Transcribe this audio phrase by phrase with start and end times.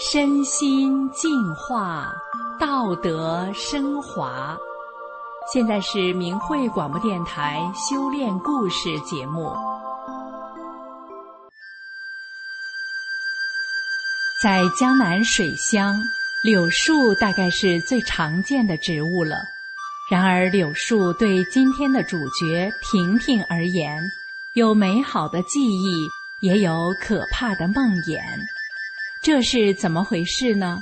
[0.00, 2.14] 身心净化，
[2.56, 4.56] 道德升华。
[5.52, 9.52] 现在是明慧广播电台修炼故事节目。
[14.40, 15.96] 在江南水乡，
[16.44, 19.34] 柳树大概是最常见的植物了。
[20.12, 24.00] 然而，柳树对今天的主角婷婷而言，
[24.54, 26.06] 有美好的记忆，
[26.40, 28.22] 也有可怕的梦魇。
[29.22, 30.80] 这是怎么回事呢？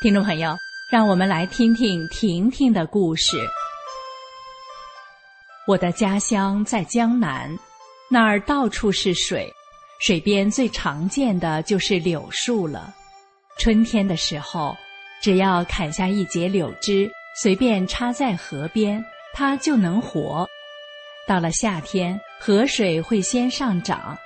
[0.00, 0.56] 听众朋友，
[0.90, 3.36] 让我们来听听婷婷的故事。
[5.66, 7.50] 我的家乡在江南，
[8.08, 9.52] 那儿到处是水，
[10.00, 12.94] 水边最常见的就是柳树了。
[13.58, 14.76] 春天的时候，
[15.20, 17.10] 只要砍下一截柳枝。
[17.42, 19.04] 随便插在河边，
[19.34, 20.48] 它就能活。
[21.28, 24.16] 到了夏天，河水会先上涨，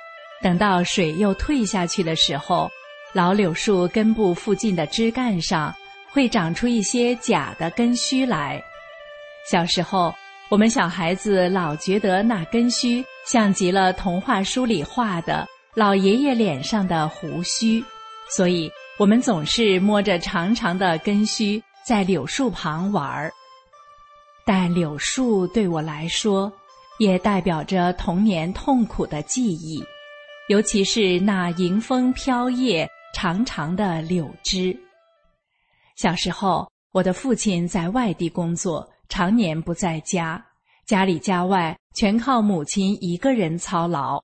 [0.40, 2.70] 等到水又退下去的时候，
[3.12, 5.74] 老柳树根部附近的枝干上
[6.12, 8.62] 会长出一些假的根须来。
[9.50, 10.14] 小时候，
[10.48, 17.84] 我们小孩子老觉得那根须像极了童话书里画的老爷爷脸上的胡须，
[18.28, 21.62] 所以我们总是摸着长长的根须。
[21.82, 23.32] 在柳树旁玩儿，
[24.44, 26.52] 但柳树对我来说，
[26.98, 29.82] 也代表着童年痛苦的记忆，
[30.48, 34.76] 尤其是那迎风飘叶、长长的柳枝。
[35.96, 40.44] 小时候，我的父亲在外地工作，常年不在家，
[40.86, 44.22] 家里家外全靠母亲一个人操劳。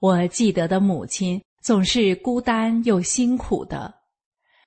[0.00, 3.94] 我记得的母亲总是孤单又辛苦的。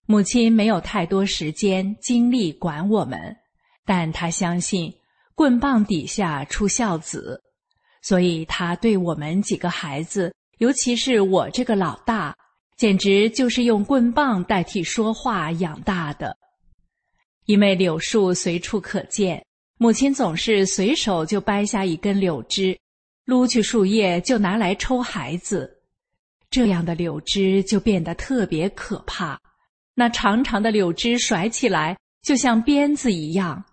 [0.06, 3.36] 母亲没有太多时间精力管我们，
[3.86, 4.94] 但她相信
[5.36, 7.40] 棍棒底下出孝子，
[8.02, 12.34] 所以她对我们几个孩子，尤其是我这个老大，
[12.78, 16.38] 简直就是用棍棒代替说话养大的。
[17.46, 19.44] 因为柳树随处可见，
[19.78, 22.78] 母亲总是随手就掰下一根柳枝，
[23.26, 25.82] 撸去树叶就拿来抽孩子，
[26.50, 29.40] 这样的柳枝就变得特别可怕。
[29.96, 33.64] 那长长的柳枝甩起来，就像鞭子一样，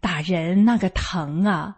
[0.00, 1.76] 打人那个疼啊！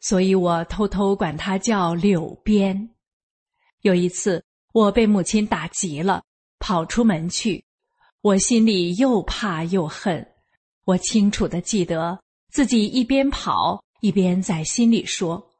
[0.00, 2.90] 所以我偷偷管它叫柳鞭。
[3.82, 6.22] 有一次，我被母亲打急了，
[6.58, 7.64] 跑出门去，
[8.20, 10.26] 我心里又怕又恨。
[10.84, 12.18] 我清楚的记得
[12.50, 15.50] 自己一边跑一边在心里说：“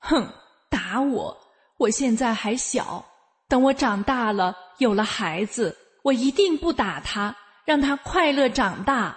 [0.00, 0.28] 哼，
[0.68, 1.36] 打我！
[1.78, 3.04] 我现在还小，
[3.48, 9.16] 等我长大了，有了孩子。”我一定不打他，让他快乐长大。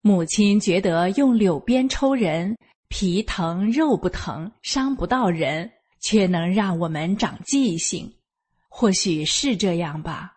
[0.00, 2.56] 母亲觉得用柳鞭抽人，
[2.88, 8.12] 皮疼肉不疼，伤不到人，却能让我们长记性。
[8.68, 10.32] 或许是这样吧。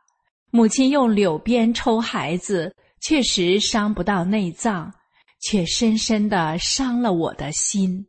[0.52, 4.94] 母亲用柳鞭抽孩子，确实伤不到内脏，
[5.42, 8.06] 却深深的伤了我的心。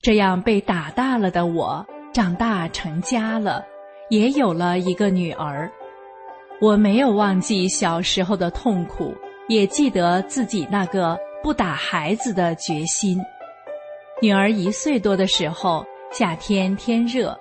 [0.00, 3.64] 这样被打大了的我，长大成家了，
[4.08, 5.70] 也有了一个女儿。
[6.60, 9.14] 我没有忘记小时候的痛苦，
[9.48, 13.18] 也记得自己那个不打孩子的决心。
[14.22, 17.38] 女儿一岁多的时候，夏天天热，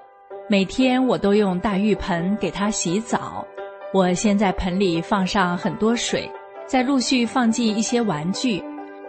[0.47, 3.44] 每天我都用大浴盆给她洗澡。
[3.91, 6.30] 我先在盆里放上很多水，
[6.68, 8.63] 再陆续放进一些玩具。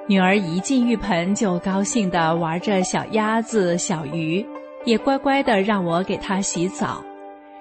[0.09, 4.45] 女儿一进浴盆就高兴地玩着小鸭子、小鱼，
[4.87, 7.05] 也乖乖地让我给她洗澡。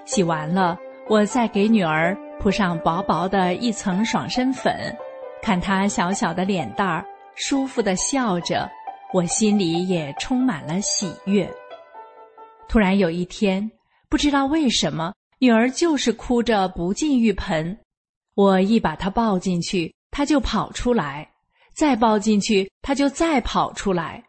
[0.06, 0.78] 洗完了，
[1.10, 2.18] 我再给女儿。
[2.40, 4.74] 铺上薄薄的一层爽身粉，
[5.42, 7.06] 看她小小的脸蛋儿，
[7.36, 8.70] 舒服的笑着，
[9.14, 11.46] 我心里也充满了喜悦。
[12.70, 13.70] 突然有一天，
[14.10, 17.76] 不知道为什么，女儿就是哭着不进浴盆。
[18.36, 21.28] 我一把她抱进去，她就跑出来；
[21.74, 24.24] 再抱进去，她就再跑出来。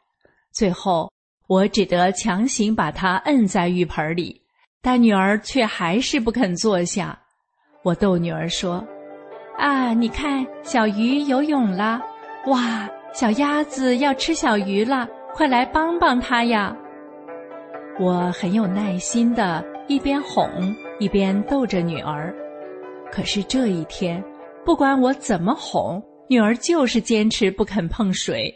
[0.53, 1.13] 最后，
[1.49, 4.41] 我只得强行把她摁在浴盆里，
[4.81, 7.17] 但女儿却还是不肯坐下。
[7.83, 8.83] 我逗女儿说
[9.59, 12.01] ：“啊，你看，小鱼游泳了，
[12.47, 16.75] 哇，小鸭子要吃小鱼了，快来帮帮它呀！”
[18.01, 22.35] 我很有耐心的一边哄一边逗着女儿。
[23.13, 24.25] 可是这一天，
[24.65, 28.51] 不管我怎么哄，女儿就是坚持不肯碰水。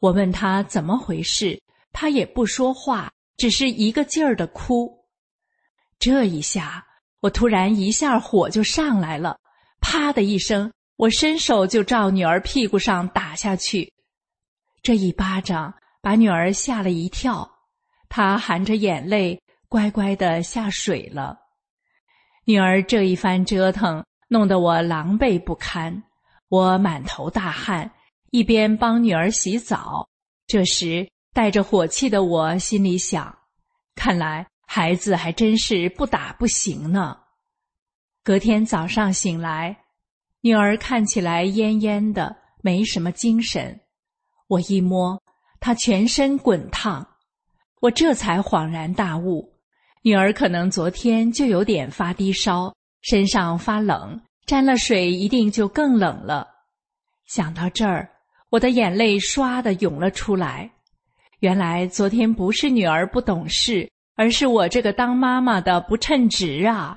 [0.00, 1.62] 我问她怎么回事，
[1.92, 4.92] 她也不说话，只是一个劲儿的哭。
[5.98, 6.84] 这一下。
[7.20, 9.38] 我突然一下火就上来了，
[9.80, 13.90] 啪的一声，我伸手就照女儿屁股上打下去。
[14.82, 15.72] 这一巴掌
[16.02, 17.50] 把女儿吓了一跳，
[18.16, 21.36] 她含着眼泪乖乖的下水了。
[22.44, 26.04] 女儿这一番折腾，弄得我狼狈不堪。
[26.48, 27.90] 我满头大汗，
[28.30, 30.08] 一边帮女儿洗澡。
[30.46, 33.36] 这时，带着火气的我心里想：
[33.96, 37.18] 看来孩子还真是不打不行呢。
[38.22, 39.76] 隔天早上醒来，
[40.40, 43.80] 女儿看起来恹恹的，没什么精神。
[44.46, 45.20] 我一摸，
[45.58, 47.04] 她全身滚烫，
[47.84, 49.46] 我这才恍然大悟。
[50.00, 56.48] 女儿可能昨天就有点发低烧，身上发冷，沾了水一定就更冷了。
[57.26, 58.08] 想到这儿，
[58.48, 60.70] 我的眼泪唰的涌了出来。
[61.40, 63.86] 原来昨天不是女儿不懂事，
[64.16, 66.96] 而是我这个当妈妈的不称职啊！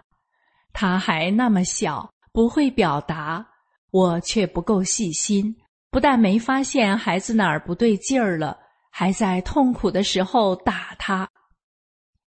[0.72, 3.46] 她还那么小，不会表达，
[3.92, 5.54] 我却不够细心，
[5.92, 8.58] 不但没发现孩子哪儿不对劲儿了，
[9.00, 11.30] 还在痛苦的时候打他。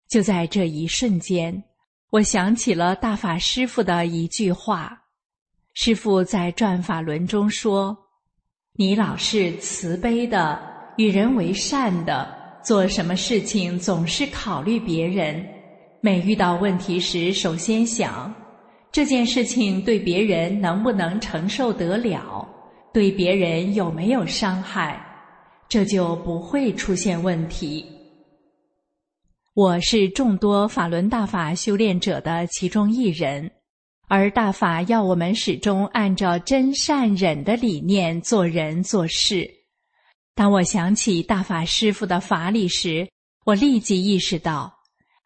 [0.09, 1.63] 就在这一瞬间，
[2.09, 4.99] 我想起了大法师父的一句话。
[5.75, 7.95] 师父在转法轮中说
[8.77, 10.59] ：“你老是慈悲的，
[10.97, 12.35] 与人为善的，
[12.65, 15.47] 做什么事情总是考虑别人。
[16.01, 18.35] 每遇到问题时，首先想
[18.91, 22.49] 这件事情对别人能不能承受得了，
[22.91, 24.99] 对别人有没有伤害，
[25.69, 27.85] 这就不会出现问题。”
[29.55, 33.49] 我是众多法轮大法修炼者的其中一人，
[34.09, 39.49] 而大法要我们始终按照真善忍的理念做人做事。
[40.35, 43.09] 当我想起大法师父的法理时，
[43.45, 44.75] 我立即意识到：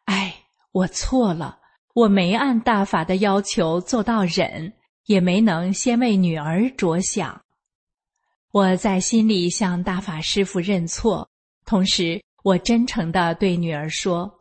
[0.05, 0.35] 哎，
[0.73, 1.59] 我错了，
[1.95, 4.75] 我没按大法的要求做到忍，
[5.07, 7.41] 也没能先为女儿着想。
[8.53, 11.29] 我在心里向大法师父认错，
[11.65, 12.23] 同时。
[12.45, 14.33] 我真诚的对女儿说：“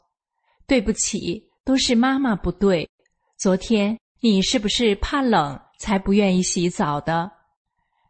[0.65, 2.87] 对不起，都是妈妈不对。
[3.37, 7.29] 昨天你是不是怕冷才不愿意洗澡的？”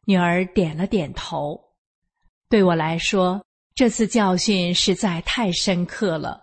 [0.05, 1.59] 女儿点了点头。
[2.49, 3.43] 对我来说，
[3.73, 6.39] 这次教训实在太深刻了。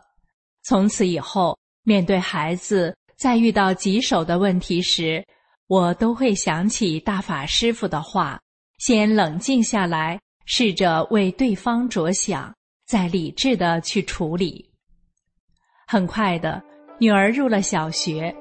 [0.64, 5.24] 从此以后，面对孩子在遇到棘手的问题时，
[5.68, 8.40] 我都会想起大法师傅的话：
[8.78, 12.54] 先冷静下来，试着为对方着想。
[12.86, 14.62] 再理智的去处理。
[15.86, 16.62] 很快的，
[16.98, 18.32] 女儿入了小学，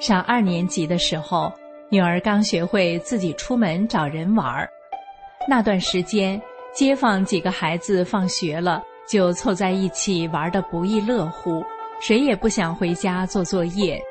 [0.00, 1.52] 上二年级的时候，
[1.90, 4.66] 女儿刚学会自己出门找人玩儿。
[5.46, 6.40] 那段时间，
[6.74, 11.62] 街坊几个孩子放学了就凑在一起玩的不亦乐乎，
[12.00, 14.02] 谁也不想回家做作业。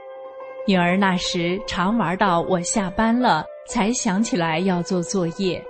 [0.67, 5.63] 女儿那时常玩到我下班了才想起来要做作业。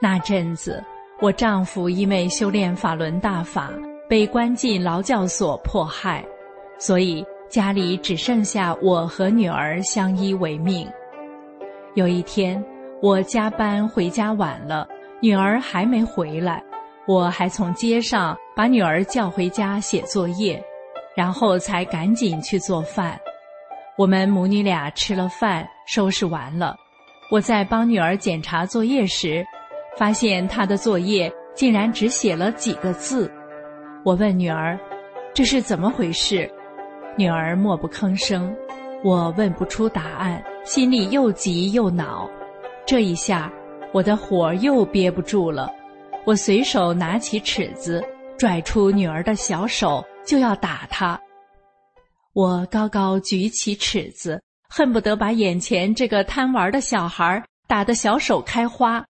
[0.00, 0.82] 那阵子。
[1.22, 3.70] 我丈夫因为修炼法轮大法，
[4.08, 6.24] 被关进劳教所迫害，
[6.78, 10.90] 所以家里只剩下我和女儿相依为命。
[11.92, 12.64] 有一天，
[13.02, 14.88] 我加班回家晚了，
[15.20, 16.64] 女儿还没回来，
[17.06, 20.58] 我还从街上把女儿叫回家写作业，
[21.14, 23.20] 然后才赶紧去做饭。
[23.98, 26.74] 我们母女俩吃了饭，收拾完了，
[27.30, 29.44] 我在帮女儿检查作业时。
[29.98, 33.30] 发现她的作业竟然只写了几个字，
[34.04, 34.78] 我问女儿
[35.34, 36.50] ：“这是怎么回事？”
[37.18, 38.56] 女儿默不吭声。
[39.04, 42.30] 我问不出答案，心里又急又恼。
[42.86, 43.52] 这一下，
[43.92, 45.70] 我的火又憋不住了。
[46.24, 48.02] 我随手拿起尺子，
[48.38, 51.20] 拽出女儿的小手，就要打她。
[52.32, 59.04] 我高高举起尺子，恨不得把眼前这个贪玩的小孩打得小手开花。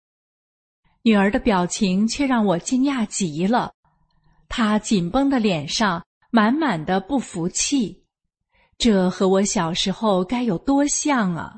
[1.02, 3.72] 女儿的表情却让我惊讶极了，
[4.48, 8.04] 她紧绷的脸上满满的不服气，
[8.78, 11.54] 这和我小时候该有多像啊！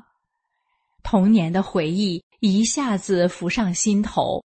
[1.01, 4.43] 童年的回忆一下子浮上心头，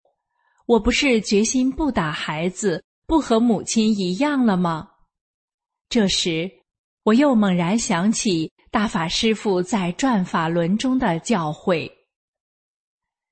[0.65, 4.89] 我不是决心不打孩子，不和母亲一样了吗？
[5.87, 6.51] 这时，
[7.05, 11.87] 我又猛然想起大法师父在转法轮中的教诲。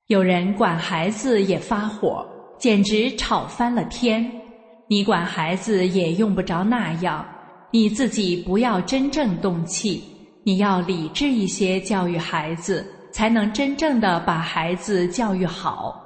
[0.05, 2.23] 有人管孩子也发火，
[2.59, 4.31] 简直吵翻了天。
[4.87, 7.27] 你管孩子也用不着那样，
[7.71, 10.03] 你自己不要真正动气，
[10.43, 15.99] 你要理智一些教育孩子，才能真正的把孩子教育好。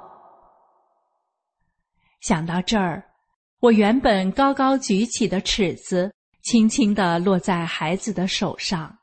[2.22, 3.04] 想到这儿，
[3.60, 6.10] 我原本高高举起的尺子，
[6.42, 8.98] 轻轻地落在孩子的手上。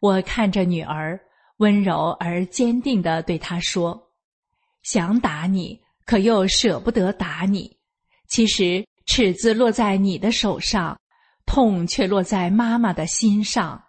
[0.00, 1.18] 我看着女儿，
[1.58, 4.10] 温柔而坚定地对她说。
[4.82, 7.78] 想打你，可又舍不得打你。
[8.28, 10.98] 其实尺子落在你的手上，
[11.46, 13.82] 痛却落在妈妈的心上。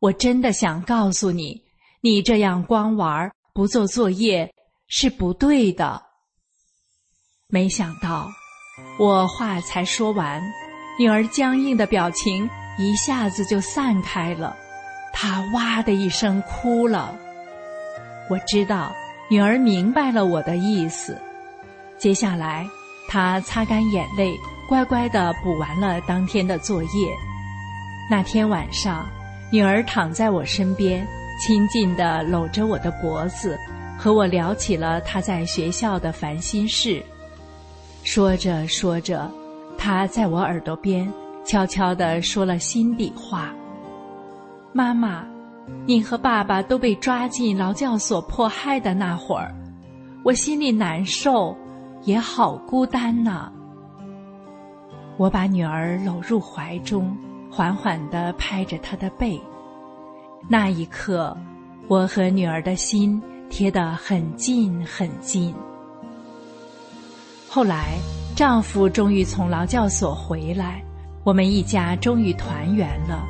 [0.00, 1.62] 我真的想告诉你，
[2.00, 4.50] 你这样光玩不做作业
[4.88, 6.02] 是不对的。”
[7.48, 8.28] 没想到，
[8.98, 10.42] 我话才说完，
[10.98, 12.48] 女儿僵硬的表情
[12.78, 14.56] 一下子就散开了，
[15.12, 17.14] 她哇的一声哭了。
[18.30, 18.94] 我知道
[19.28, 21.20] 女儿明白了我的意思，
[21.98, 22.66] 接下来
[23.08, 24.34] 她擦干眼泪，
[24.68, 26.88] 乖乖的补完了当天的作业。
[28.10, 29.06] 那天晚上，
[29.52, 31.06] 女儿躺在我身边，
[31.40, 33.58] 亲近的搂着我的脖子，
[33.98, 37.04] 和我聊起了她在学校的烦心事。
[38.02, 39.30] 说着说着，
[39.78, 41.10] 她在我耳朵边
[41.44, 43.54] 悄悄地说了心底话
[44.72, 45.24] ：“妈妈，
[45.86, 49.54] 你和爸爸都被抓进劳教所迫害的那会儿，
[50.24, 51.56] 我心里难受，
[52.04, 53.50] 也好孤单呐。”
[55.18, 57.16] 我把女儿搂入怀中，
[57.50, 59.40] 缓缓地拍着她的背。
[60.48, 61.36] 那一刻，
[61.88, 65.54] 我和女儿的心贴得很近很近。
[67.48, 67.96] 后来，
[68.36, 70.82] 丈夫终于从劳教所回来，
[71.24, 73.24] 我们一家终于团圆了。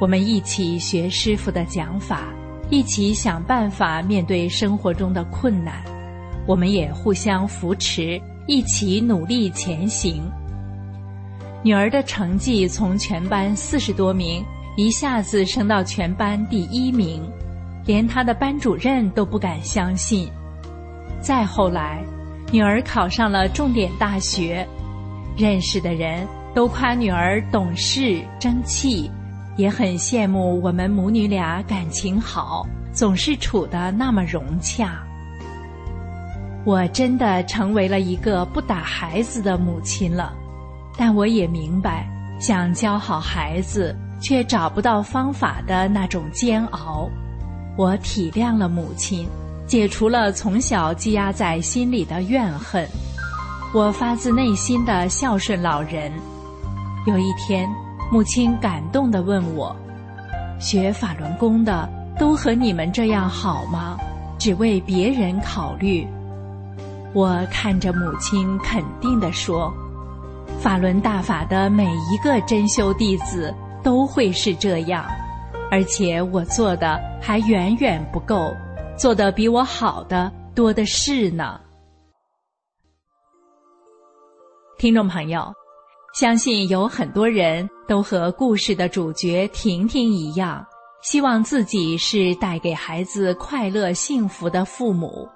[0.00, 2.32] 我们一起学师傅的讲法，
[2.70, 5.84] 一起想办法面对生活中的困难。
[6.46, 10.22] 我们也互相扶持，一起努力前行。
[11.62, 14.42] 女儿的成绩从全班四十多名
[14.74, 17.22] 一下子升到全班第一名，
[17.84, 20.30] 连她的班主任都不敢相信。
[21.20, 22.02] 再后来。
[22.52, 24.66] 女儿考上了重点大学，
[25.36, 29.08] 认识的人都夸女儿懂事争气，
[29.56, 35.00] 也很羡慕我们母女俩感情好，总是处得那么融洽。
[36.64, 40.32] 我真的成为了一个不打孩子的母亲了，
[40.98, 42.04] 但我也明白，
[42.40, 47.08] 想教好孩子却找不到方法的那种煎熬。
[47.78, 49.28] 我体谅了母亲。
[49.70, 52.84] 解除了从小积压在心里的怨恨，
[53.72, 56.10] 我发自内心的孝顺老人。
[57.06, 57.70] 有一天，
[58.10, 59.74] 母亲感动地问我
[60.58, 63.96] ：“学法轮功的都和你们这样好吗？
[64.40, 66.04] 只为别人考虑？”
[67.14, 69.72] 我看着母亲，肯定地说
[70.58, 75.04] ：“法轮大法的每一个真修弟子都会是这样，
[75.70, 78.52] 而且我做的还远远不够。”
[79.00, 81.58] 做的比我好的多的是呢，
[84.76, 85.50] 听众朋友，
[86.12, 90.62] 相信有很多人都和故事的主角婷婷一样，
[91.02, 95.26] 希望自己是带给孩子快乐幸福的父母，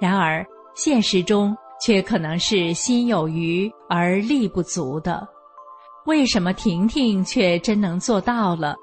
[0.00, 5.26] 然而现实中却可能是心有余而力不足的。
[6.06, 8.76] 为什么婷婷却真能做到了？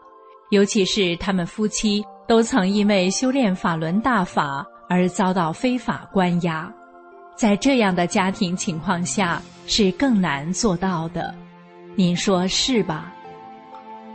[0.49, 2.03] 尤其是他们夫妻。
[2.29, 6.71] 都曾因为修炼法轮大法而遭到非法关押，
[7.35, 11.33] 在这样的家庭情况下是更难做到的，
[11.95, 13.11] 您说是吧？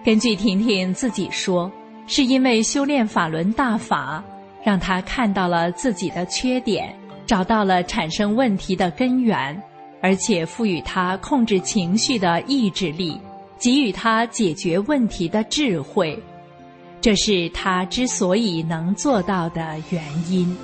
[0.05, 1.69] 根据婷婷自己说，
[2.07, 4.23] 是因为修炼法轮大法，
[4.63, 9.61] 让她看到了自己的缺点，找到了产生问题的根源，
[10.01, 13.21] 而且赋予她控制情绪的意志力，
[13.59, 16.17] 给予她解决问题的智慧。
[17.05, 20.57] 这是他之所以能做到的原因。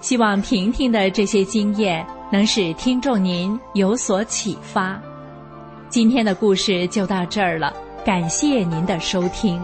[0.00, 4.96] 希望婷婷的这些经验能使听众您有所启发。
[5.88, 7.74] 今天的故事就到这儿了，
[8.04, 9.60] 感谢您的收听。